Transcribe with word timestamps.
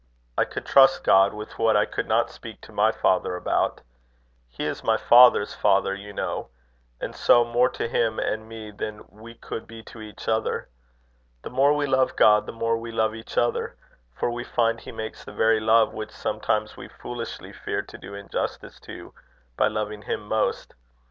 I 0.35 0.45
could 0.45 0.65
trust 0.65 1.03
God 1.03 1.31
with 1.31 1.59
what 1.59 1.77
I 1.77 1.85
could 1.85 2.07
not 2.07 2.31
speak 2.31 2.59
to 2.61 2.71
my 2.71 2.91
father 2.91 3.35
about. 3.35 3.81
He 4.49 4.63
is 4.65 4.83
my 4.83 4.97
father's 4.97 5.53
father, 5.53 5.93
you 5.93 6.11
know; 6.11 6.49
and 6.99 7.15
so, 7.15 7.45
more 7.45 7.69
to 7.69 7.87
him 7.87 8.17
and 8.17 8.49
me 8.49 8.71
than 8.71 9.03
we 9.09 9.35
could 9.35 9.67
be 9.67 9.83
to 9.83 10.01
each 10.01 10.27
other. 10.27 10.67
The 11.43 11.51
more 11.51 11.73
we 11.73 11.85
love 11.85 12.15
God, 12.15 12.47
the 12.47 12.51
more 12.51 12.77
we 12.77 12.91
love 12.91 13.13
each 13.13 13.37
other; 13.37 13.75
for 14.11 14.31
we 14.31 14.43
find 14.43 14.79
he 14.79 14.91
makes 14.91 15.23
the 15.23 15.33
very 15.33 15.59
love 15.59 15.93
which 15.93 16.09
sometimes 16.09 16.75
we 16.75 16.87
foolishly 16.87 17.53
fear 17.53 17.83
to 17.83 17.97
do 17.99 18.15
injustice 18.15 18.79
to, 18.79 19.13
by 19.55 19.67
loving 19.67 20.01
him 20.01 20.21
most. 20.27 20.73